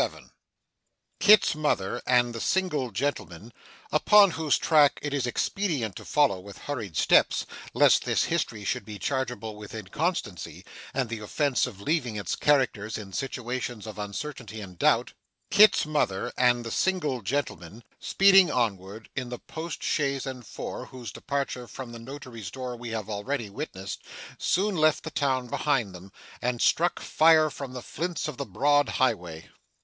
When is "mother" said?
1.55-2.01, 15.85-16.33